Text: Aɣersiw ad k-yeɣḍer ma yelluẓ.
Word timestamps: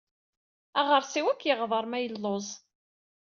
Aɣersiw 0.79 1.27
ad 1.29 1.37
k-yeɣḍer 1.39 1.85
ma 1.87 1.99
yelluẓ. 1.99 2.47